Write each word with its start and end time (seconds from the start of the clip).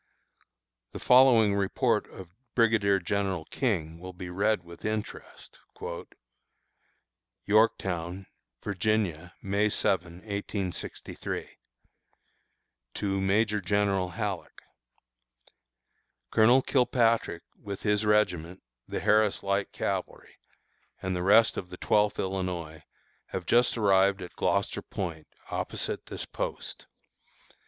The 0.93 0.99
following 0.99 1.53
report 1.53 2.09
of 2.09 2.33
Brigadier 2.55 2.97
General 2.97 3.45
King 3.51 3.99
will 3.99 4.13
be 4.13 4.31
read 4.31 4.63
with 4.63 4.83
interest: 4.83 5.59
YORKTOWN, 7.45 8.25
Virginia, 8.63 9.35
May 9.43 9.69
7, 9.69 10.13
1863. 10.13 11.49
To 12.95 13.21
Major 13.21 13.61
General 13.61 14.09
Halleck: 14.09 14.63
Colonel 16.31 16.63
Kilpatrick, 16.63 17.43
with 17.61 17.83
his 17.83 18.03
regiment 18.03 18.63
(the 18.87 19.01
Harris 19.01 19.43
Light 19.43 19.71
Cavalry) 19.71 20.39
and 20.99 21.15
the 21.15 21.21
rest 21.21 21.57
of 21.57 21.69
the 21.69 21.77
Twelfth 21.77 22.17
Illinois, 22.17 22.81
have 23.27 23.45
just 23.45 23.77
arrived 23.77 24.23
at 24.23 24.35
Gloucester 24.35 24.81
Point, 24.81 25.27
opposite 25.51 26.07
this 26.07 26.25
post. 26.25 26.87